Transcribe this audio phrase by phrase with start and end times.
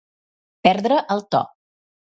[0.69, 1.45] Perdre el to.